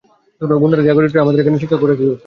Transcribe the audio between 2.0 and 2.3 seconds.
করতে পারে?